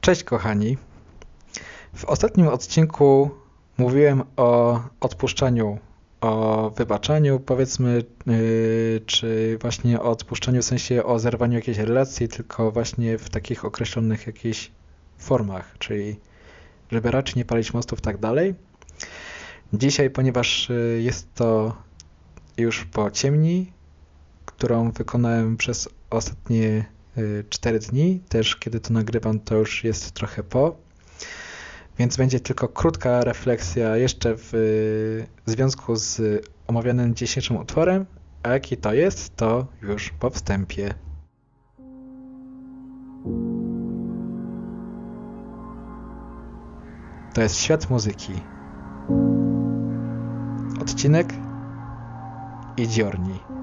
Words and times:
Cześć 0.00 0.24
kochani. 0.24 0.76
W 1.94 2.04
ostatnim 2.04 2.48
odcinku 2.48 3.30
mówiłem 3.78 4.22
o 4.36 4.80
odpuszczaniu, 5.00 5.78
o 6.20 6.70
wybaczaniu, 6.76 7.40
powiedzmy, 7.40 8.04
yy, 8.26 9.00
czy 9.06 9.58
właśnie 9.60 10.00
o 10.00 10.10
odpuszczaniu 10.10 10.62
w 10.62 10.64
sensie 10.64 11.04
o 11.04 11.18
zerwaniu 11.18 11.54
jakiejś 11.54 11.78
relacji, 11.78 12.28
tylko 12.28 12.70
właśnie 12.70 13.18
w 13.18 13.30
takich 13.30 13.64
określonych 13.64 14.26
jakichś 14.26 14.70
formach, 15.18 15.74
czyli 15.78 16.16
żeby 16.90 17.10
raczej 17.10 17.34
nie 17.36 17.44
palić 17.44 17.74
mostów 17.74 18.00
tak 18.00 18.18
dalej. 18.18 18.54
Dzisiaj, 19.72 20.10
ponieważ 20.10 20.68
yy, 20.68 21.02
jest 21.02 21.34
to 21.34 21.76
już 22.56 22.84
po 22.84 23.10
ciemni, 23.10 23.72
którą 24.46 24.90
wykonałem 24.90 25.56
przez 25.56 25.88
ostatnie 26.10 26.84
4 27.48 27.78
dni. 27.78 28.20
Też 28.28 28.56
kiedy 28.56 28.80
to 28.80 28.92
nagrywam, 28.92 29.40
to 29.40 29.54
już 29.54 29.84
jest 29.84 30.12
trochę 30.12 30.42
po. 30.42 30.76
Więc 31.98 32.16
będzie 32.16 32.40
tylko 32.40 32.68
krótka 32.68 33.20
refleksja 33.20 33.96
jeszcze 33.96 34.34
w, 34.36 34.50
w 35.46 35.50
związku 35.50 35.96
z 35.96 36.22
omawianym 36.66 37.14
dzisiejszym 37.14 37.56
utworem. 37.56 38.06
A 38.42 38.48
jaki 38.48 38.76
to 38.76 38.92
jest, 38.92 39.36
to 39.36 39.66
już 39.82 40.10
po 40.10 40.30
wstępie. 40.30 40.94
To 47.34 47.42
jest 47.42 47.56
świat 47.56 47.90
muzyki. 47.90 48.32
Odcinek 50.80 51.34
i 52.76 52.88
dziorni. 52.88 53.59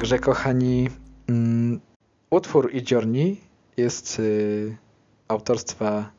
Także 0.00 0.18
kochani, 0.18 0.88
um, 1.28 1.80
utwór 2.30 2.74
i 2.74 2.84
Journey 2.90 3.36
jest 3.76 4.18
y, 4.18 4.76
autorstwa 5.28 6.10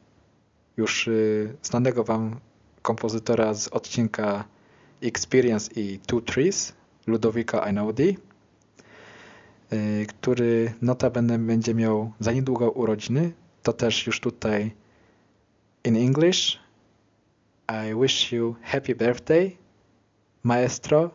już 0.77 1.07
y, 1.07 1.57
znanego 1.61 2.03
wam 2.03 2.39
kompozytora 2.81 3.53
z 3.53 3.67
odcinka 3.67 4.43
Experience 5.01 5.71
i 5.75 5.99
Two 5.99 6.21
Trees, 6.21 6.73
Ludowika 7.07 7.63
Einaudi, 7.65 8.17
y, 9.73 10.05
który 10.07 10.73
notabene 10.81 11.39
będzie 11.39 11.73
miał 11.73 12.11
za 12.19 12.31
niedługo 12.31 12.71
urodziny. 12.71 13.31
To 13.63 13.73
też 13.73 14.07
już 14.07 14.19
tutaj 14.19 14.71
in 15.83 15.95
English. 15.95 16.59
I 17.69 18.01
wish 18.01 18.31
you 18.31 18.55
happy 18.61 18.95
birthday, 18.95 19.57
maestro. 20.43 21.11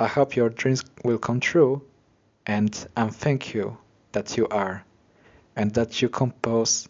I 0.00 0.08
hope 0.08 0.36
your 0.36 0.54
dreams 0.54 0.84
will 1.04 1.18
come 1.18 1.40
true 1.40 1.80
and 2.46 2.88
I 2.96 3.10
thank 3.10 3.54
you 3.54 3.76
that 4.12 4.36
you 4.36 4.48
are 4.50 4.80
and 5.56 5.72
that 5.74 6.02
you 6.02 6.08
compose 6.08 6.88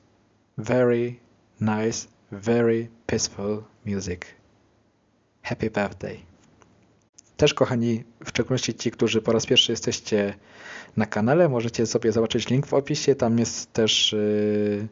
very 0.58 1.20
nice, 1.60 2.08
very 2.32 2.88
peaceful 3.06 3.64
music. 3.84 4.26
Happy 5.42 5.70
birthday. 5.70 6.18
Też 7.36 7.54
kochani, 7.54 8.04
w 8.24 8.28
szczególności 8.28 8.74
ci, 8.74 8.90
którzy 8.90 9.22
po 9.22 9.32
raz 9.32 9.46
pierwszy 9.46 9.72
jesteście 9.72 10.34
na 10.96 11.06
kanale, 11.06 11.48
możecie 11.48 11.86
sobie 11.86 12.12
zobaczyć 12.12 12.48
link 12.48 12.66
w 12.66 12.74
opisie. 12.74 13.14
Tam 13.14 13.38
jest 13.38 13.72
też 13.72 14.12
yy, 14.12 14.88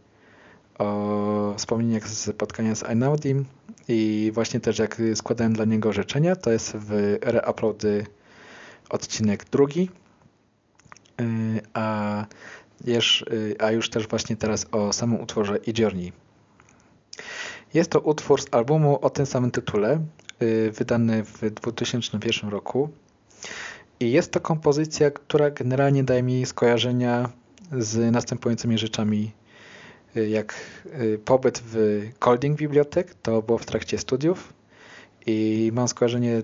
o 0.78 1.54
wspomnieniach 1.56 2.08
z 2.08 2.34
spotkania 2.34 2.74
z 2.74 2.82
Einaudim 2.82 3.44
i 3.88 4.30
właśnie 4.34 4.60
też 4.60 4.78
jak 4.78 5.02
składałem 5.14 5.52
dla 5.52 5.64
niego 5.64 5.92
życzenia. 5.92 6.36
To 6.36 6.50
jest 6.50 6.76
w 6.76 7.18
reuploady 7.22 8.06
odcinek 8.90 9.44
drugi. 9.44 9.90
Y, 11.20 11.60
a 11.74 12.26
już, 12.84 13.22
y, 13.22 13.56
a 13.58 13.70
już 13.70 13.90
też 13.90 14.08
właśnie 14.08 14.36
teraz 14.36 14.66
o 14.72 14.92
samym 14.92 15.20
utworze 15.20 15.58
i 15.66 15.80
Journey. 15.80 16.12
Jest 17.74 17.90
to 17.90 18.00
utwór 18.00 18.42
z 18.42 18.46
albumu 18.50 18.98
o 19.02 19.10
tym 19.10 19.26
samym 19.26 19.50
tytule, 19.50 20.00
y, 20.42 20.70
wydany 20.70 21.24
w 21.24 21.50
2001 21.50 22.50
roku. 22.50 22.88
I 24.00 24.12
jest 24.12 24.32
to 24.32 24.40
kompozycja, 24.40 25.10
która 25.10 25.50
generalnie 25.50 26.04
daje 26.04 26.22
mi 26.22 26.46
skojarzenia 26.46 27.30
z 27.78 28.12
następującymi 28.12 28.78
rzeczami, 28.78 29.32
jak 30.28 30.54
pobyt 31.24 31.62
w 31.66 32.02
Colding 32.18 32.58
Bibliotek, 32.58 33.14
to 33.14 33.42
było 33.42 33.58
w 33.58 33.66
trakcie 33.66 33.98
studiów. 33.98 34.52
I 35.26 35.70
mam 35.74 35.88
skojarzenie 35.88 36.42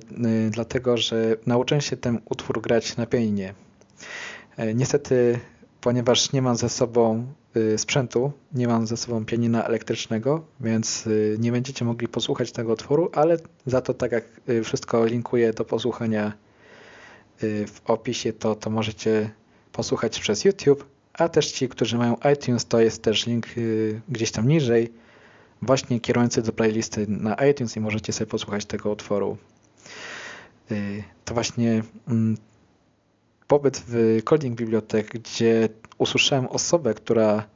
dlatego, 0.51 0.97
że 0.97 1.37
nauczyłem 1.47 1.81
się 1.81 1.97
ten 1.97 2.21
utwór 2.25 2.61
grać 2.61 2.97
na 2.97 3.07
pianinie. 3.07 3.55
E, 4.57 4.75
niestety, 4.75 5.41
ponieważ 5.81 6.33
nie 6.33 6.43
mam 6.43 6.57
ze 6.57 6.69
sobą 6.69 7.27
y, 7.57 7.79
sprzętu, 7.79 8.33
nie 8.53 8.69
mam 8.69 8.87
ze 8.87 8.97
sobą 8.97 9.25
pianina 9.25 9.65
elektrycznego, 9.65 10.45
więc 10.61 11.07
y, 11.07 11.37
nie 11.41 11.53
będziecie 11.53 11.85
mogli 11.85 12.09
posłuchać 12.09 12.53
tego 12.53 12.73
utworu, 12.73 13.11
ale 13.15 13.37
za 13.67 13.81
to 13.81 13.95
tak 13.95 14.13
jak 14.13 14.25
y, 14.49 14.63
wszystko 14.63 15.05
linkuję 15.05 15.53
do 15.53 15.65
posłuchania 15.65 16.33
w 17.67 17.81
opisie, 17.85 18.33
to, 18.33 18.55
to 18.55 18.71
możecie 18.71 19.31
posłuchać 19.73 20.21
przez 20.21 20.45
YouTube, 20.45 20.87
a 21.13 21.29
też 21.29 21.53
ci, 21.53 21.69
którzy 21.69 21.99
mają 21.99 22.17
iTunes, 22.33 22.67
to 22.67 22.81
jest 22.81 23.03
też 23.03 23.27
link 23.27 23.47
gdzieś 24.09 24.31
tam 24.31 24.49
niżej, 24.49 24.93
właśnie 25.63 26.01
kierujący 26.01 26.43
do 26.43 26.53
playlisty 26.53 27.07
na 27.09 27.35
iTunes 27.35 27.77
i 27.77 27.81
możecie 27.81 28.13
sobie 28.13 28.31
posłuchać 28.31 28.65
tego 28.67 28.91
utworu. 28.91 29.37
To 31.25 31.35
właśnie 31.35 31.83
mm, 32.09 32.37
pobyt 33.51 33.83
w 33.89 34.21
Coding 34.25 34.59
Bibliotek, 34.59 35.07
gdzie 35.07 35.69
usłyszałem 35.99 36.47
osobę, 36.47 36.95
która 36.95 37.47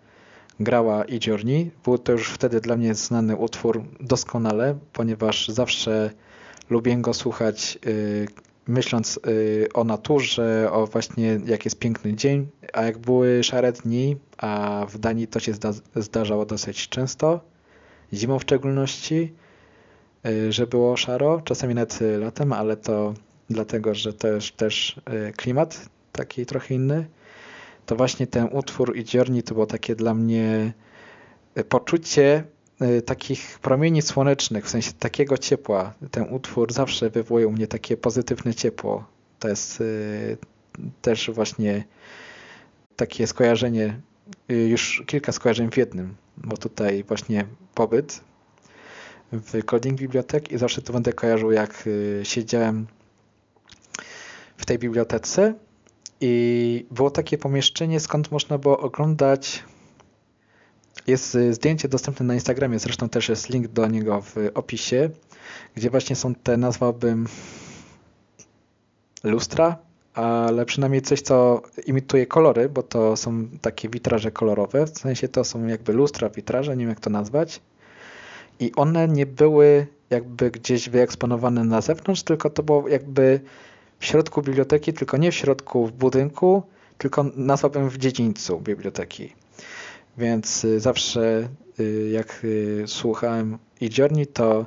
grała 0.61 1.05
i 1.05 1.21
Journey. 1.27 1.71
Był 1.85 1.99
to 1.99 2.13
już 2.13 2.29
wtedy 2.29 2.61
dla 2.61 2.77
mnie 2.77 2.95
znany 2.95 3.37
utwór 3.37 3.85
doskonale, 4.01 4.79
ponieważ 4.93 5.49
zawsze 5.49 6.11
lubię 6.71 6.97
go 6.97 7.15
słuchać 7.15 7.79
yy, 7.85 8.27
myśląc 8.67 9.21
yy, 9.27 9.69
o 9.75 9.85
naturze, 9.85 10.69
o 10.73 10.87
właśnie 10.87 11.41
jak 11.47 11.65
jest 11.65 11.79
piękny 11.79 12.15
dzień, 12.15 12.47
a 12.73 12.83
jak 12.83 12.99
były 12.99 13.45
szare 13.45 13.73
dni, 13.73 14.17
a 14.39 14.87
w 14.89 14.99
Danii 14.99 15.27
to 15.27 15.41
się 15.41 15.53
zda 15.53 15.73
zdarzało 15.97 16.47
dosyć 16.47 16.89
często, 16.89 17.41
zimą 18.13 18.39
w 18.39 18.43
szczególności, 18.43 19.33
yy, 20.25 20.53
że 20.53 20.67
było 20.67 20.97
szaro, 20.97 21.41
czasami 21.45 21.75
nawet 21.75 21.99
latem, 22.21 22.53
ale 22.53 22.77
to 22.77 23.15
dlatego 23.51 23.95
że 23.95 24.13
to 24.13 24.29
jest 24.29 24.57
też 24.57 25.01
e, 25.05 25.33
klimat 25.33 25.89
taki 26.13 26.47
trochę 26.47 26.75
inny, 26.75 27.07
to 27.87 27.97
właśnie 27.97 28.27
ten 28.27 28.49
utwór 28.53 28.97
i 28.97 29.05
Journey 29.15 29.43
to 29.43 29.55
było 29.55 29.67
takie 29.67 29.97
dla 29.97 30.15
mnie 30.15 30.73
e, 31.55 31.65
poczucie 31.65 32.45
e, 32.81 33.03
takich 33.03 33.59
promieni 33.59 34.03
słonecznych, 34.03 34.65
w 34.65 34.69
sensie 34.69 34.93
takiego 34.93 35.39
ciepła. 35.39 35.95
Ten 36.11 36.27
utwór 36.31 36.73
zawsze 36.73 37.11
wywołuje 37.11 37.49
u 37.49 37.53
mnie 37.53 37.67
takie 37.67 37.97
pozytywne 37.97 38.55
ciepło. 38.55 39.05
To 39.39 39.49
jest 39.49 39.83
też 41.03 41.31
właśnie 41.31 41.85
takie 42.97 43.27
skojarzenie, 43.27 44.01
już 44.49 45.03
kilka 45.07 45.33
skojarzeń 45.33 45.71
w 45.71 45.77
jednym, 45.77 46.15
bo 46.37 46.57
tutaj 46.57 47.05
właśnie 47.05 47.47
pobyt 47.75 48.21
w 49.33 49.65
Coding 49.65 49.99
Bibliotek 49.99 50.53
i 50.53 50.59
zawsze 50.59 50.83
to 50.83 50.93
będę 50.93 51.13
kojarzył, 51.13 51.53
jak 51.53 51.89
siedziałem 52.23 52.87
w 54.65 54.67
tej 54.67 54.79
bibliotece 54.79 55.55
i 56.21 56.87
było 56.91 57.11
takie 57.11 57.39
pomieszczenie, 57.39 58.01
skąd 58.01 58.33
można 58.33 58.59
było 58.59 58.79
oglądać 58.79 59.65
jest 61.07 61.39
zdjęcie 61.51 61.89
dostępne 61.89 62.27
na 62.27 62.35
Instagramie, 62.35 62.79
zresztą 62.79 63.09
też 63.09 63.29
jest 63.29 63.49
link 63.49 63.69
do 63.69 63.87
niego 63.87 64.23
w 64.23 64.35
opisie, 64.55 65.11
gdzie 65.75 65.91
właśnie 65.91 66.17
są 66.17 66.35
te, 66.35 66.57
nazwałbym 66.57 67.27
lustra, 69.25 69.77
ale 70.15 70.65
przynajmniej 70.65 71.03
coś, 71.03 71.21
co 71.21 71.63
imituje 71.87 72.27
kolory, 72.27 72.69
bo 72.69 72.83
to 72.83 73.17
są 73.17 73.49
takie 73.61 73.89
witraże 73.89 74.31
kolorowe, 74.31 74.87
w 74.87 74.99
sensie 74.99 75.29
to 75.29 75.45
są 75.45 75.67
jakby 75.67 75.93
lustra, 75.93 76.29
witraże, 76.29 76.77
nie 76.77 76.81
wiem 76.81 76.89
jak 76.89 77.01
to 77.01 77.11
nazwać. 77.11 77.61
I 78.61 78.73
one 78.77 79.09
nie 79.09 79.27
były 79.27 79.87
jakby 80.11 80.51
gdzieś 80.51 80.89
wyeksponowane 80.89 81.65
na 81.65 81.81
zewnątrz, 81.81 82.23
tylko 82.23 82.51
to 82.51 82.63
było 82.63 82.89
jakby 82.89 83.41
w 84.05 84.07
środku 84.07 84.43
biblioteki, 84.43 84.93
tylko 84.93 85.17
nie 85.17 85.31
w 85.31 85.35
środku 85.35 85.87
w 85.87 85.93
budynku, 85.93 86.63
tylko 86.99 87.25
nazwałbym 87.37 87.89
w 87.91 87.99
dziedzińcu 87.99 88.61
biblioteki. 88.61 89.33
Więc 90.19 90.65
y, 90.65 90.81
zawsze 90.81 91.49
y, 91.81 92.11
jak 92.13 92.41
y, 92.45 92.85
słuchałem 92.87 93.59
i 93.81 93.91
Journey, 93.99 94.27
to 94.27 94.67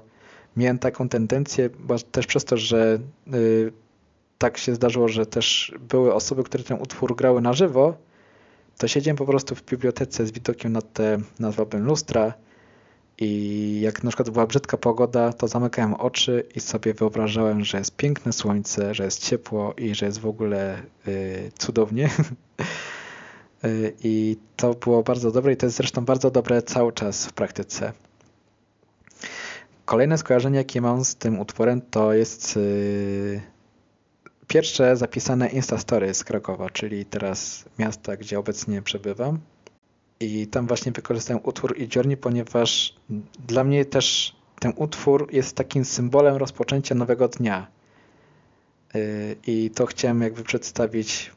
miałem 0.58 0.80
taką 0.80 1.10
tendencję, 1.10 1.70
bo 1.80 2.00
też 2.00 2.28
przez 2.28 2.46
to, 2.46 2.58
że 2.58 3.00
tak 4.38 4.58
się 4.58 4.76
zdarzyło, 4.76 5.08
że 5.08 5.26
też 5.26 5.74
były 5.90 6.14
osoby, 6.14 6.44
które 6.44 6.64
ten 6.64 6.82
utwór 6.82 7.16
grały 7.16 7.42
na 7.42 7.54
żywo, 7.54 7.98
to 8.78 8.88
siedziałem 8.88 9.18
po 9.18 9.26
prostu 9.26 9.56
w 9.56 9.64
bibliotece 9.66 10.26
z 10.26 10.32
widokiem 10.32 10.72
na 10.72 10.82
te, 10.82 11.18
nazwałbym 11.40 11.86
lustra 11.86 12.34
I 13.20 13.80
jak 13.82 14.04
na 14.04 14.10
przykład 14.10 14.30
była 14.30 14.48
brzydka 14.48 14.78
pogoda, 14.78 15.34
to 15.34 15.48
zamykałem 15.48 15.94
oczy 15.94 16.44
i 16.56 16.60
sobie 16.60 16.94
wyobrażałem, 16.94 17.66
że 17.66 17.78
jest 17.78 17.96
piękne 17.96 18.34
słońce, 18.34 18.94
że 18.94 19.04
jest 19.04 19.24
ciepło 19.24 19.74
i 19.78 19.96
że 19.96 20.06
jest 20.06 20.20
w 20.20 20.26
ogóle 20.26 20.82
y, 21.08 21.52
cudownie. 21.58 22.10
Y, 23.66 23.94
I 24.04 24.38
to 24.56 24.74
było 24.74 25.04
bardzo 25.04 25.32
dobre 25.32 25.54
i 25.54 25.58
to 25.58 25.66
jest 25.66 25.78
zresztą 25.78 26.06
bardzo 26.06 26.32
dobre 26.32 26.62
cały 26.62 26.94
czas 26.94 27.26
w 27.26 27.34
praktyce. 27.34 27.94
Kolejne 29.86 30.18
skojarzenie, 30.18 30.58
jakie 30.58 30.82
mam 30.82 31.06
z 31.06 31.16
tym 31.16 31.40
utworem, 31.40 31.82
to 31.82 32.14
jest 32.14 32.58
y, 32.58 33.42
pierwsze 34.48 34.96
zapisane 34.96 35.50
Instastory 35.50 36.14
z 36.14 36.24
Krakowa, 36.24 36.70
czyli 36.70 37.06
teraz 37.06 37.66
miasta, 37.80 38.18
gdzie 38.18 38.40
obecnie 38.40 38.82
przebywam. 38.82 39.40
I 40.20 40.48
tam 40.48 40.68
właśnie 40.68 40.92
wykorzystałem 40.92 41.44
utwór 41.44 41.78
i 41.78 41.90
Journey, 41.96 42.18
ponieważ 42.18 42.96
dla 43.48 43.64
mnie 43.64 43.86
też 43.86 44.36
ten 44.60 44.74
utwór 44.76 45.28
jest 45.32 45.56
takim 45.56 45.86
symbolem 45.86 46.36
rozpoczęcia 46.36 46.96
nowego 46.96 47.28
dnia. 47.28 47.68
Y, 48.96 49.36
I 49.48 49.72
to 49.76 49.86
chciałem 49.86 50.22
jakby 50.22 50.44
przedstawić 50.44 51.32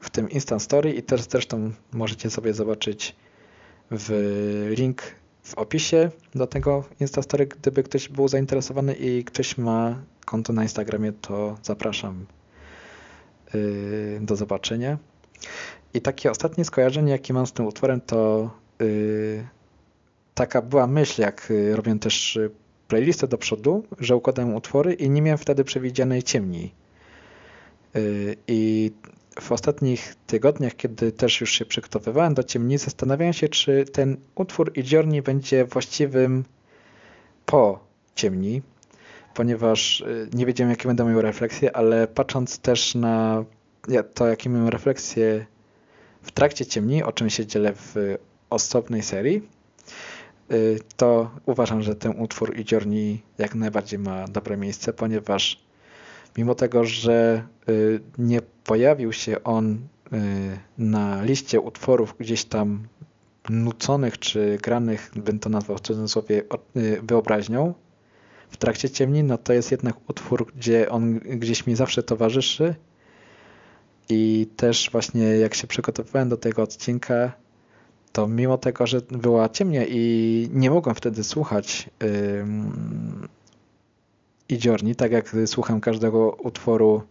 w 0.00 0.10
tym 0.10 0.30
Instant 0.30 0.62
Story 0.62 0.92
i 0.92 1.02
też 1.02 1.22
zresztą 1.22 1.72
możecie 1.92 2.30
sobie 2.30 2.54
zobaczyć 2.54 3.16
w 3.90 4.72
link 4.78 5.02
w 5.42 5.54
opisie 5.54 6.10
do 6.34 6.46
tego 6.46 6.84
Instastory, 7.00 7.46
gdyby 7.46 7.82
ktoś 7.82 8.08
był 8.08 8.28
zainteresowany 8.28 8.94
i 8.94 9.24
ktoś 9.24 9.58
ma 9.58 10.02
konto 10.24 10.52
na 10.52 10.62
Instagramie, 10.62 11.12
to 11.12 11.58
zapraszam 11.62 12.26
y, 13.54 14.18
do 14.22 14.36
zobaczenia. 14.36 14.98
I 15.94 16.00
takie 16.00 16.30
ostatnie 16.30 16.64
skojarzenie, 16.64 17.12
jakie 17.12 17.34
mam 17.34 17.46
z 17.46 17.52
tym 17.52 17.66
utworem, 17.66 18.00
to 18.00 18.50
yy, 18.80 19.46
taka 20.34 20.62
była 20.62 20.86
myśl, 20.86 21.22
jak 21.22 21.50
y, 21.50 21.76
robię 21.76 21.98
też 21.98 22.36
y, 22.36 22.50
playlistę 22.88 23.28
do 23.28 23.38
przodu, 23.38 23.84
że 23.98 24.16
układałem 24.16 24.54
utwory 24.54 24.94
i 24.94 25.10
nie 25.10 25.22
miałem 25.22 25.38
wtedy 25.38 25.64
przewidzianej 25.64 26.22
ciemni. 26.22 26.74
Yy, 27.94 28.36
I 28.46 28.92
w 29.40 29.52
ostatnich 29.52 30.14
tygodniach, 30.26 30.76
kiedy 30.76 31.12
też 31.12 31.40
już 31.40 31.50
się 31.50 31.64
przygotowywałem 31.64 32.34
do 32.34 32.42
ciemni, 32.42 32.78
zastanawiałem 32.78 33.32
się, 33.32 33.48
czy 33.48 33.84
ten 33.84 34.16
utwór 34.34 34.72
i 34.74 34.84
Journey 34.92 35.22
będzie 35.22 35.64
właściwym 35.64 36.44
po 37.46 37.84
ciemni, 38.14 38.62
ponieważ 39.34 40.00
y, 40.00 40.28
nie 40.34 40.46
wiedziałem, 40.46 40.70
jakie 40.70 40.88
będą 40.88 41.08
miały 41.08 41.22
refleksje, 41.22 41.76
ale 41.76 42.06
patrząc 42.06 42.58
też 42.58 42.94
na 42.94 43.44
to, 44.14 44.26
jakie 44.26 44.50
miałem 44.50 44.68
refleksje 44.68 45.46
w 46.24 46.32
trakcie 46.32 46.66
ciemni, 46.66 47.02
o 47.02 47.12
czym 47.12 47.30
się 47.30 47.46
dzielę 47.46 47.72
w 47.74 48.16
osobnej 48.50 49.02
serii, 49.02 49.48
y, 50.52 50.78
to 50.96 51.30
uważam, 51.46 51.82
że 51.82 51.94
ten 51.94 52.20
utwór 52.20 52.58
i 52.58 52.64
Journey 52.72 53.22
jak 53.38 53.54
najbardziej 53.54 53.98
ma 53.98 54.28
dobre 54.28 54.56
miejsce, 54.56 54.92
ponieważ 54.92 55.64
mimo 56.38 56.54
tego, 56.54 56.84
że 56.84 57.46
y, 57.68 58.00
nie 58.18 58.40
pojawił 58.64 59.12
się 59.12 59.44
on 59.44 59.74
y, 59.74 59.78
na 60.78 61.22
liście 61.22 61.60
utworów 61.60 62.14
gdzieś 62.18 62.44
tam 62.44 62.88
nuconych 63.50 64.18
czy 64.18 64.58
granych, 64.62 65.10
bym 65.16 65.38
to 65.38 65.48
nazwał 65.48 65.76
w 65.78 65.80
cudzysłowie, 65.80 66.42
wyobraźnią 67.02 67.74
w 68.50 68.56
trakcie 68.56 68.90
ciemni, 68.90 69.22
no 69.22 69.38
to 69.38 69.52
jest 69.52 69.70
jednak 69.70 69.96
utwór, 70.10 70.52
gdzie 70.56 70.88
on 70.88 71.18
gdzieś 71.18 71.66
mi 71.66 71.76
zawsze 71.76 72.02
towarzyszy 72.02 72.74
i 74.08 74.46
też 74.56 74.90
właśnie 74.92 75.22
jak 75.22 75.54
się 75.54 75.66
przygotowywałem 75.66 76.28
do 76.28 76.36
tego 76.36 76.62
odcinka, 76.62 77.32
to 78.12 78.28
mimo 78.28 78.58
tego, 78.58 78.86
że 78.86 79.00
była 79.00 79.48
ciemnia 79.48 79.84
i 79.88 80.48
nie 80.52 80.70
mogłem 80.70 80.94
wtedy 80.94 81.24
słuchać 81.24 81.90
Idziorni, 84.48 84.94
tak 84.94 85.12
jak 85.12 85.36
słucham 85.46 85.80
każdego 85.80 86.30
utworu, 86.32 87.02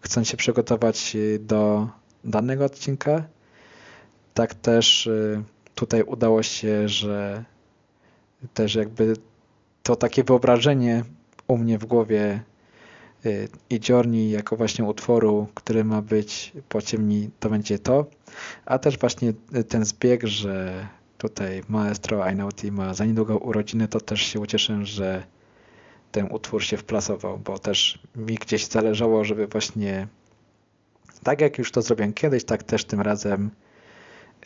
chcąc 0.00 0.28
się 0.28 0.36
przygotować 0.36 1.16
do 1.40 1.88
danego 2.24 2.64
odcinka, 2.64 3.22
tak 4.34 4.54
też 4.54 5.06
yy, 5.06 5.42
tutaj 5.74 6.02
udało 6.02 6.42
się, 6.42 6.88
że 6.88 7.44
też 8.54 8.74
jakby 8.74 9.16
to 9.82 9.96
takie 9.96 10.24
wyobrażenie 10.24 11.04
u 11.46 11.58
mnie 11.58 11.78
w 11.78 11.84
głowie 11.84 12.40
Y, 12.40 12.47
i 13.70 13.80
Journey 13.88 14.30
jako 14.30 14.56
właśnie 14.56 14.84
utworu, 14.84 15.46
który 15.54 15.84
ma 15.84 16.02
być 16.02 16.52
po 16.68 16.82
ciemni, 16.82 17.30
to 17.40 17.50
będzie 17.50 17.78
to. 17.78 18.06
A 18.66 18.78
też 18.78 18.98
właśnie 18.98 19.32
ten 19.68 19.84
zbieg, 19.84 20.26
że 20.26 20.86
tutaj 21.18 21.62
maestro 21.68 22.24
Ainauti 22.24 22.72
ma 22.72 22.94
za 22.94 23.04
niedługo 23.04 23.38
urodziny, 23.38 23.88
to 23.88 24.00
też 24.00 24.20
się 24.20 24.40
ucieszę, 24.40 24.86
że 24.86 25.24
ten 26.12 26.28
utwór 26.30 26.64
się 26.64 26.76
wplasował, 26.76 27.38
bo 27.38 27.58
też 27.58 27.98
mi 28.16 28.34
gdzieś 28.34 28.66
zależało, 28.66 29.24
żeby 29.24 29.46
właśnie 29.46 30.08
tak 31.22 31.40
jak 31.40 31.58
już 31.58 31.72
to 31.72 31.82
zrobiłem 31.82 32.12
kiedyś, 32.12 32.44
tak 32.44 32.62
też 32.62 32.84
tym 32.84 33.00
razem 33.00 33.50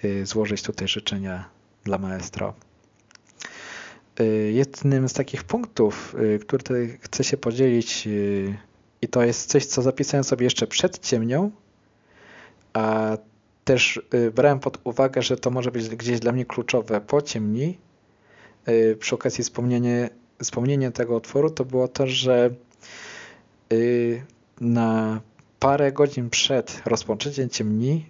y, 0.05 0.27
złożyć 0.27 0.63
tutaj 0.63 0.89
życzenia 0.89 1.49
dla 1.85 1.99
maestro. 1.99 2.55
Y, 4.21 4.53
jednym 4.55 5.09
z 5.09 5.13
takich 5.13 5.45
punktów, 5.45 6.15
y, 6.15 6.39
który 6.39 6.99
chcę 7.01 7.25
się 7.25 7.37
podzielić 7.37 8.07
y, 8.07 8.57
i 9.03 9.09
to 9.09 9.23
jest 9.23 9.51
coś, 9.51 9.67
co 9.67 9.83
zapisałem 9.83 10.25
sobie 10.25 10.45
jeszcze 10.45 10.67
przed 10.67 10.99
ciemnią, 10.99 11.51
a 12.73 13.17
też 13.65 14.03
brałem 14.35 14.61
pod 14.61 14.79
uwagę, 14.85 15.23
że 15.23 15.37
to 15.37 15.51
może 15.51 15.71
być 15.71 15.89
gdzieś 15.89 16.21
dla 16.21 16.33
mnie 16.33 16.45
kluczowe 16.45 17.01
po 17.01 17.23
ciemni. 17.23 17.79
Przy 18.99 19.15
okazji 19.15 19.45
wspomnienie, 19.45 20.11
wspomnienie 20.43 20.91
tego 20.91 21.17
utworu 21.17 21.51
to 21.51 21.65
było 21.65 21.89
to, 21.89 22.07
że 22.07 22.51
na 24.61 25.21
parę 25.59 25.93
godzin 25.93 26.31
przed 26.31 26.83
rozpoczęciem 26.87 27.49
ciemni, 27.49 28.07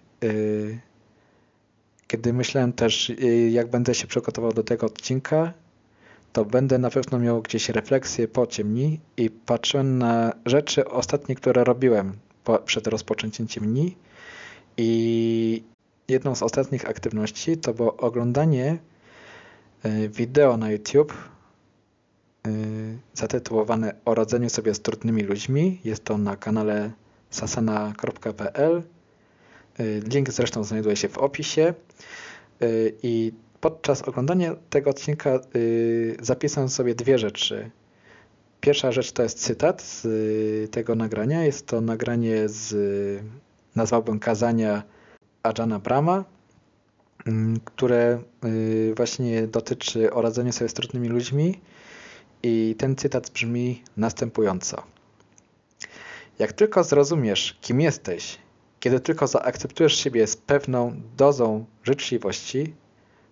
kiedy 2.06 2.33
myślałem 2.33 2.73
też, 2.73 3.12
jak 3.50 3.71
będę 3.71 3.95
się 3.95 4.06
przygotował 4.06 4.53
do 4.53 4.62
tego 4.65 4.87
odcinka, 4.87 5.53
to 6.32 6.44
będę 6.44 6.79
na 6.79 6.90
pewno 6.90 7.19
miał 7.19 7.43
gdzieś 7.43 7.69
refleksję 7.69 8.29
po 8.29 8.46
ciemni 8.46 9.00
i 9.17 9.31
patrzyłem 9.31 9.99
na 9.99 10.32
rzeczy 10.46 10.88
ostatnie, 10.88 11.34
które 11.34 11.64
robiłem 11.64 12.12
po, 12.44 12.58
przed 12.58 12.87
rozpoczęciem 12.87 13.49
ciemni 13.49 13.96
i 14.76 15.62
jedną 16.08 16.34
z 16.34 16.43
ostatnich 16.43 16.88
aktywności 16.88 17.56
to 17.56 17.75
było 17.75 17.96
oglądanie 17.96 18.79
e, 19.82 20.08
wideo 20.08 20.56
na 20.56 20.70
YouTube 20.70 21.12
e, 21.12 22.50
zatytułowane 23.14 23.94
O 24.05 24.14
radzeniu 24.14 24.50
sobie 24.50 24.75
z 24.75 24.80
trudnymi 24.80 25.23
ludźmi. 25.23 25.80
Jest 25.85 26.04
to 26.04 26.18
na 26.18 26.37
kanale 26.37 26.90
sasana.pl. 27.30 28.83
E, 29.78 29.85
link 30.00 30.30
zresztą 30.30 30.64
znajduje 30.64 30.97
się 30.97 31.09
w 31.09 31.18
opisie. 31.18 31.75
I 33.02 33.33
podczas 33.62 34.02
oglądania 34.02 34.57
tego 34.71 34.90
odcinka 34.90 35.31
yy, 35.54 36.16
zapisałem 36.21 36.69
sobie 36.69 36.95
dwie 36.95 37.19
rzeczy. 37.19 37.71
Pierwsza 38.61 38.92
rzecz 38.92 39.12
to 39.12 39.23
jest 39.23 39.38
cytat 39.38 39.83
z 39.83 40.04
y, 40.04 40.69
tego 40.71 40.95
nagrania. 40.95 41.45
Jest 41.45 41.66
to 41.66 41.81
nagranie 41.81 42.49
z, 42.49 42.75
nazwałbym 43.76 44.19
kazania 44.19 44.83
Ajana 45.42 45.78
Brahma, 45.78 46.25
mm, 47.26 47.61
które 47.64 48.23
y, 48.45 48.95
właśnie 48.97 49.47
dotyczy 49.47 50.12
o 50.12 50.23
radzeniu 50.23 50.52
sobie 50.52 50.69
z 50.69 50.75
trudnymi 50.75 51.09
ludźmi. 51.09 51.61
I 52.42 52.75
ten 52.78 52.97
cytat 52.97 53.31
brzmi 53.31 53.83
następująco. 53.97 54.83
Jak 56.38 56.52
tylko 56.52 56.85
zrozumiesz, 56.85 57.59
kim 57.61 57.81
jesteś, 57.81 58.38
kiedy 58.81 59.00
tylko 59.00 59.26
zaakceptujesz 59.26 59.97
siebie 59.97 60.26
z 60.26 60.37
pewną 60.37 61.00
dozą 61.16 61.64
życzliwości, 61.85 62.75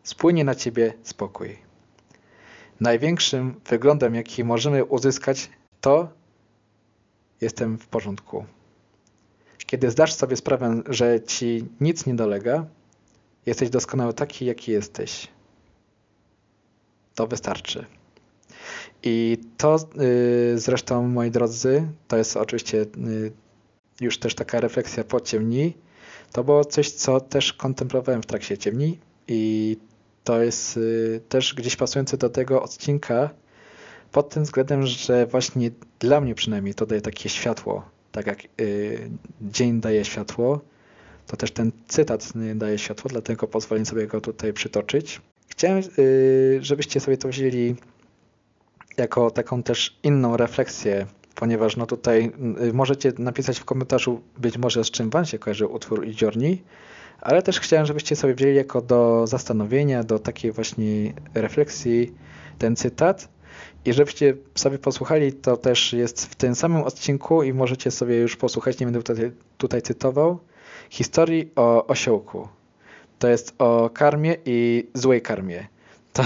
spłynie 0.02 0.44
na 0.44 0.54
ciebie 0.54 0.92
spokój. 1.02 1.58
Największym 2.80 3.60
wyglądem, 3.68 4.14
jaki 4.14 4.44
możemy 4.44 4.84
uzyskać, 4.84 5.50
to 5.80 6.08
jestem 7.40 7.78
w 7.78 7.86
porządku. 7.86 8.44
Kiedy 9.66 9.90
zdasz 9.90 10.14
sobie 10.14 10.36
sprawę, 10.36 10.82
że 10.88 11.20
ci 11.20 11.64
nic 11.80 12.06
nie 12.06 12.14
dolega, 12.14 12.66
jesteś 13.46 13.70
doskonały 13.70 14.14
taki, 14.14 14.46
jaki 14.46 14.72
jesteś. 14.72 15.28
To 17.14 17.26
wystarczy. 17.26 17.86
I 19.02 19.38
to 19.56 19.76
yy, 19.94 20.58
zresztą, 20.58 21.08
moi 21.08 21.30
drodzy, 21.30 21.88
to 22.08 22.16
jest 22.16 22.36
oczywiście 22.36 22.76
yy, 22.76 23.32
już 24.00 24.18
też 24.18 24.34
taka 24.34 24.60
refleksja 24.60 25.04
po 25.04 25.20
ciemni. 25.20 25.74
To 26.32 26.44
było 26.44 26.64
coś, 26.64 26.90
co 26.90 27.20
też 27.20 27.52
kontemplowałem 27.52 28.22
w 28.22 28.26
trakcie 28.26 28.58
ciemni 28.58 28.98
i 29.28 29.76
to 30.24 30.42
jest 30.42 30.76
y, 30.76 31.20
też 31.28 31.54
gdzieś 31.54 31.76
pasujące 31.76 32.16
do 32.16 32.30
tego 32.30 32.62
odcinka 32.62 33.30
pod 34.12 34.28
tym 34.28 34.42
względem, 34.42 34.86
że 34.86 35.26
właśnie 35.26 35.70
dla 35.98 36.20
mnie 36.20 36.34
przynajmniej 36.34 36.74
to 36.74 36.86
daje 36.86 37.00
takie 37.00 37.28
światło. 37.28 37.84
Tak 38.12 38.26
jak 38.26 38.38
y, 38.60 39.10
dzień 39.40 39.80
daje 39.80 40.04
światło, 40.04 40.60
to 41.26 41.36
też 41.36 41.50
ten 41.50 41.72
cytat 41.88 42.32
daje 42.54 42.78
światło, 42.78 43.10
dlatego 43.10 43.46
pozwolę 43.46 43.86
sobie 43.86 44.06
go 44.06 44.20
tutaj 44.20 44.52
przytoczyć. 44.52 45.20
chciałem, 45.48 45.82
y, 45.98 46.58
żebyście 46.62 47.00
sobie 47.00 47.16
to 47.16 47.28
wzięli 47.28 47.76
jako 48.96 49.30
taką 49.30 49.62
też 49.62 49.98
inną 50.02 50.36
refleksję, 50.36 51.06
ponieważ 51.34 51.76
no 51.76 51.86
tutaj 51.86 52.32
możecie 52.72 53.12
napisać 53.18 53.58
w 53.58 53.64
komentarzu 53.64 54.20
być 54.38 54.58
może 54.58 54.84
z 54.84 54.90
czym 54.90 55.10
wam 55.10 55.24
się 55.24 55.38
kojarzy 55.38 55.66
utwór 55.66 56.06
i 56.06 56.14
ale 57.20 57.42
też 57.42 57.60
chciałem, 57.60 57.86
żebyście 57.86 58.16
sobie 58.16 58.34
wzięli 58.34 58.56
jako 58.56 58.80
do 58.80 59.26
zastanowienia, 59.26 60.04
do 60.04 60.18
takiej 60.18 60.52
właśnie 60.52 61.12
refleksji 61.34 62.14
ten 62.58 62.76
cytat 62.76 63.28
i 63.84 63.92
żebyście 63.92 64.34
sobie 64.54 64.78
posłuchali, 64.78 65.32
to 65.32 65.56
też 65.56 65.92
jest 65.92 66.26
w 66.26 66.34
tym 66.34 66.54
samym 66.54 66.82
odcinku 66.82 67.42
i 67.42 67.52
możecie 67.52 67.90
sobie 67.90 68.16
już 68.16 68.36
posłuchać, 68.36 68.78
nie 68.78 68.86
będę 68.86 69.02
tutaj, 69.02 69.32
tutaj 69.58 69.82
cytował, 69.82 70.38
historii 70.90 71.50
o 71.56 71.86
osiołku. 71.86 72.48
To 73.18 73.28
jest 73.28 73.54
o 73.58 73.90
karmie 73.94 74.36
i 74.44 74.88
złej 74.94 75.22
karmie. 75.22 75.66
To 76.12 76.22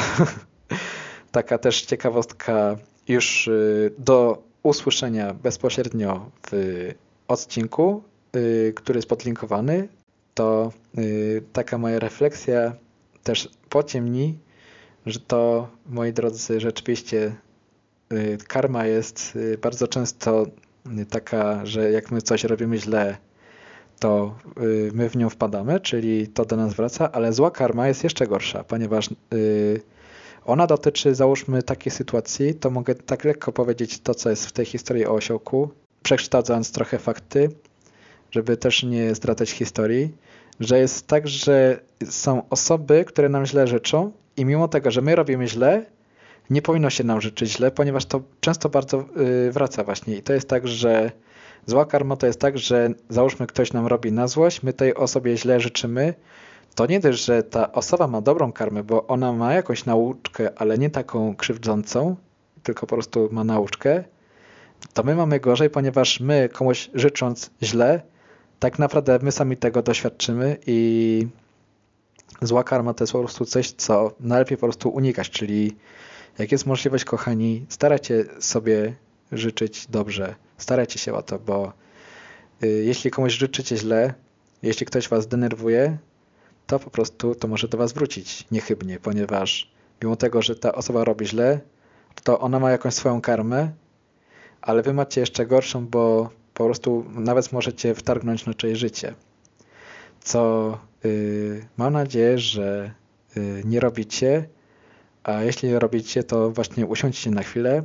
taka 1.33 1.59
też 1.59 1.83
ciekawostka 1.83 2.77
już 3.09 3.49
y, 3.49 3.93
do 3.99 4.43
usłyszenia 4.63 5.35
bezpośrednio 5.35 6.31
w 6.51 6.91
odcinku, 7.29 8.03
y, 8.37 8.73
który 8.77 8.99
jest 8.99 9.09
podlinkowany. 9.09 9.89
To 10.35 10.73
y, 10.99 11.43
taka 11.53 11.79
moja 11.79 11.99
refleksja 11.99 12.73
też 13.23 13.49
pociemni, 13.69 14.39
że 15.07 15.21
to, 15.21 15.69
moi 15.87 16.13
drodzy, 16.13 16.61
rzeczywiście 16.61 17.35
karma 18.49 18.87
jest 18.87 19.39
bardzo 19.63 19.89
często 19.89 20.47
taka, 21.11 21.67
że 21.67 21.91
jak 21.91 22.11
my 22.11 22.23
coś 22.23 22.45
robimy 22.45 22.79
źle, 22.79 23.17
to 23.99 24.39
y, 24.63 24.91
my 24.95 25.11
w 25.11 25.17
nią 25.17 25.31
wpadamy, 25.31 25.81
czyli 25.81 26.29
to 26.29 26.45
do 26.45 26.57
nas 26.57 26.75
wraca, 26.75 27.13
ale 27.13 27.33
zła 27.33 27.51
karma 27.51 27.89
jest 27.89 28.05
jeszcze 28.05 28.27
gorsza, 28.27 28.65
ponieważ 28.65 29.11
y, 29.35 29.81
ona 30.45 30.67
dotyczy, 30.67 31.15
załóżmy, 31.15 31.63
takiej 31.63 31.93
sytuacji, 31.93 32.55
to 32.55 32.71
mogę 32.71 32.95
tak 32.95 33.25
lekko 33.25 33.53
powiedzieć 33.53 34.01
to, 34.01 34.15
co 34.15 34.31
jest 34.31 34.47
w 34.47 34.53
tej 34.53 34.67
historii 34.67 35.07
o 35.07 35.15
osiołku, 35.15 35.71
przekształcając 36.03 36.73
trochę 36.73 36.99
fakty, 36.99 37.49
żeby 38.35 38.57
też 38.57 38.83
nie 38.83 39.15
zdradzać 39.15 39.51
historii, 39.51 40.15
że 40.61 40.79
jest 40.79 41.07
tak, 41.07 41.29
że 41.29 41.81
są 42.05 42.49
osoby, 42.51 43.05
które 43.05 43.29
nam 43.29 43.47
źle 43.47 43.67
życzą 43.67 44.13
i 44.37 44.45
mimo 44.45 44.69
tego, 44.69 44.91
że 44.91 45.01
my 45.01 45.17
robimy 45.17 45.49
źle, 45.49 45.87
nie 46.51 46.63
powinno 46.63 46.91
się 46.91 47.05
nam 47.05 47.21
życzyć 47.21 47.53
źle, 47.53 47.71
ponieważ 47.71 48.07
to 48.07 48.23
często 48.41 48.69
bardzo 48.69 49.05
y, 49.49 49.53
wraca 49.53 49.85
właśnie. 49.85 50.17
I 50.17 50.23
to 50.23 50.33
jest 50.33 50.49
tak, 50.49 50.69
że 50.69 51.13
Zła 51.67 51.85
karma 51.85 52.17
to 52.17 52.27
jest 52.27 52.41
tak, 52.41 52.59
że 52.59 52.91
załóżmy 53.09 53.47
ktoś 53.47 53.73
nam 53.73 53.87
robi 53.87 54.13
na 54.13 54.29
złość, 54.29 54.63
my 54.63 54.73
tej 54.73 54.95
osobie 54.95 55.37
źle 55.37 55.61
życzymy, 55.61 56.15
to 56.75 56.87
nie 56.87 57.01
też, 57.01 57.25
że 57.25 57.43
ta 57.43 57.73
osoba 57.73 58.07
ma 58.07 58.21
dobrą 58.21 58.53
karmę, 58.53 58.83
bo 58.83 59.07
ona 59.07 59.33
ma 59.33 59.55
jakąś 59.55 59.85
nauczkę, 59.85 60.51
ale 60.57 60.79
nie 60.79 60.91
taką 60.91 61.37
krzywdzącą, 61.37 62.17
tylko 62.63 62.87
po 62.87 62.97
prostu 62.97 63.29
ma 63.33 63.45
nauczkę, 63.45 64.05
to 64.95 65.03
my 65.03 65.15
mamy 65.15 65.41
gorzej, 65.41 65.71
ponieważ 65.71 66.21
my 66.21 66.49
komuś 66.53 66.91
życząc 66.95 67.51
źle, 67.63 68.03
tak 68.65 68.79
naprawdę 68.79 69.19
my 69.23 69.33
sami 69.33 69.57
tego 69.57 69.83
doświadczymy 69.83 70.57
i 70.67 71.27
zła 72.43 72.65
karma 72.65 72.95
to 72.95 73.05
jest 73.05 73.13
po 73.13 73.19
prostu 73.19 73.45
coś, 73.45 73.73
co 73.73 74.13
najlepiej 74.21 74.59
po 74.59 74.67
prostu 74.67 74.89
unikać, 74.89 75.31
czyli 75.31 75.77
jak 76.39 76.53
jest 76.53 76.67
możliwość, 76.67 77.05
kochani, 77.05 77.67
starajcie 77.69 78.25
sobie 78.41 78.95
życzyć 79.33 79.87
dobrze. 79.87 80.35
Starajcie 80.59 80.99
się 80.99 81.15
o 81.15 81.23
to, 81.23 81.39
bo 81.39 81.73
y, 82.63 82.69
jeśli 82.85 83.11
komuś 83.11 83.33
życzycie 83.33 83.77
źle, 83.77 84.15
jeśli 84.63 84.87
ktoś 84.87 85.09
was 85.09 85.27
denerwuje, 85.27 85.99
to 86.67 86.79
po 86.79 86.91
prostu 86.91 87.35
to 87.35 87.49
może 87.49 87.69
do 87.69 87.79
was 87.79 87.93
wrócić 87.93 88.47
niechybnie, 88.51 88.99
ponieważ 88.99 89.71
mimo 90.03 90.17
tego, 90.17 90.43
że 90.43 90.57
ta 90.57 90.73
osoba 90.73 91.05
robi 91.05 91.27
źle, 91.27 91.61
to 92.23 92.41
ona 92.41 92.61
ma 92.61 92.71
jakąś 92.71 92.95
swoją 92.95 93.21
karmę, 93.21 93.71
ale 94.61 94.83
wy 94.83 94.95
macie 94.95 95.21
jeszcze 95.21 95.47
gorszą, 95.47 95.87
bo 95.87 96.31
po 96.55 96.65
prostu 96.65 97.05
nawet 97.11 97.53
możecie 97.53 97.95
wtargnąć 97.95 98.47
na 98.47 98.55
czyjeś 98.55 98.79
życie. 98.79 99.15
Co 100.21 100.79
yy, 101.05 101.67
mam 101.77 101.93
nadzieję, 101.93 102.39
że 102.39 102.95
yy, 103.37 103.63
nie 103.65 103.81
robicie, 103.81 104.49
a 105.23 105.43
jeśli 105.43 105.79
robicie, 105.79 106.23
to 106.23 106.51
właśnie 106.51 106.87
usiądźcie 106.87 107.31
na 107.31 107.43
chwilę 107.43 107.85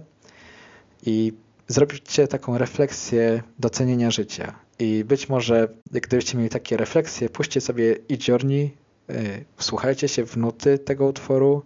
i 1.05 1.33
zrobicie 1.67 2.27
taką 2.27 2.57
refleksję 2.57 3.43
docenienia 3.59 4.11
życia. 4.11 4.55
I 4.79 5.03
być 5.03 5.29
może, 5.29 5.67
gdybyście 5.91 6.37
mieli 6.37 6.49
takie 6.49 6.77
refleksje, 6.77 7.29
puśćcie 7.29 7.61
sobie 7.61 7.95
i 8.09 8.17
Journey, 8.27 8.71
y, 9.09 9.45
wsłuchajcie 9.55 10.07
się 10.07 10.25
w 10.25 10.37
nuty 10.37 10.77
tego 10.77 11.05
utworu, 11.05 11.63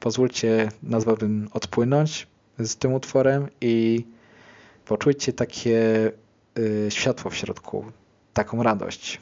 pozwólcie, 0.00 0.68
nazwałbym, 0.82 1.48
odpłynąć 1.52 2.26
z 2.58 2.76
tym 2.76 2.94
utworem 2.94 3.48
i 3.60 4.04
poczujcie 4.84 5.32
takie 5.32 6.12
y, 6.58 6.86
światło 6.90 7.30
w 7.30 7.36
środku, 7.36 7.84
taką 8.32 8.62
radość. 8.62 9.20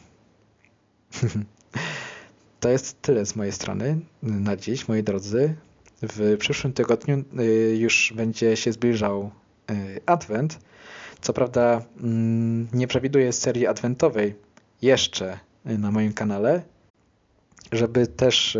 to 2.61 2.69
jest 2.69 3.03
tyle 3.03 3.27
z 3.27 3.37
mojej 3.37 3.53
strony 3.53 4.01
na 4.23 4.57
dziś, 4.57 4.89
moi 4.89 5.03
drodzy. 5.03 5.55
W 6.03 6.37
przyszłym 6.39 6.73
tygodniu 6.73 7.25
y, 7.41 7.77
już 7.77 8.13
będzie 8.17 8.57
się 8.57 8.73
zbliżał 8.73 9.31
Y, 9.71 10.01
adwent. 10.07 10.59
Co 11.21 11.33
prawda 11.33 11.83
mm, 12.03 12.69
nie 12.73 12.87
przewiduję 12.87 13.33
serii 13.33 13.67
adwentowej 13.67 14.35
jeszcze 14.83 15.39
na 15.65 15.91
moim 15.91 16.13
kanale, 16.13 16.63
żeby 17.73 18.07
też 18.07 18.59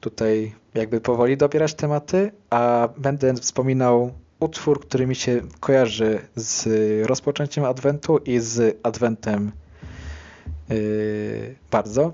tutaj 0.00 0.54
jakby 0.74 1.00
powoli 1.00 1.36
dobierać 1.36 1.74
tematy, 1.74 2.32
a 2.50 2.88
będę 2.96 3.34
wspominał 3.34 4.12
utwór, 4.40 4.80
który 4.80 5.06
mi 5.06 5.16
się 5.16 5.42
kojarzy 5.60 6.20
z 6.36 6.68
rozpoczęciem 7.06 7.64
adwentu 7.64 8.18
i 8.18 8.38
z 8.40 8.80
adwentem 8.82 9.52
y, 10.70 11.56
bardzo. 11.70 12.12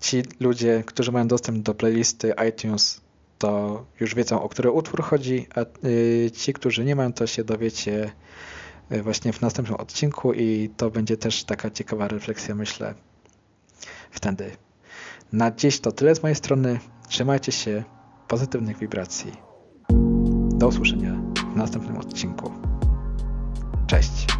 Ci 0.00 0.22
ludzie, 0.40 0.82
którzy 0.86 1.12
mają 1.12 1.28
dostęp 1.28 1.58
do 1.58 1.74
playlisty 1.74 2.34
iTunes 2.48 3.00
to 3.38 3.84
już 4.00 4.14
wiedzą, 4.14 4.42
o 4.42 4.48
który 4.48 4.70
utwór 4.70 5.02
chodzi, 5.02 5.46
a 5.54 5.86
y, 5.86 6.30
ci, 6.30 6.52
którzy 6.52 6.84
nie 6.84 6.96
mają, 6.96 7.12
to 7.12 7.26
się 7.26 7.44
dowiecie 7.44 8.12
y, 8.92 9.02
właśnie 9.02 9.32
w 9.32 9.40
następnym 9.40 9.76
odcinku 9.76 10.32
i 10.32 10.70
to 10.76 10.90
będzie 10.90 11.16
też 11.16 11.44
taka 11.44 11.70
ciekawa 11.70 12.08
refleksja, 12.08 12.54
myślę, 12.54 12.94
wtedy. 14.10 14.50
Na 15.32 15.50
dziś 15.50 15.80
to 15.80 15.92
tyle 15.92 16.14
z 16.14 16.22
mojej 16.22 16.36
strony. 16.36 16.78
Trzymajcie 17.08 17.52
się 17.52 17.84
pozytywnych 18.28 18.78
wibracji. 18.78 19.53
Do 20.54 20.68
usłyszenia 20.68 21.14
w 21.54 21.56
następnym 21.56 21.96
odcinku. 21.96 22.50
Cześć. 23.86 24.33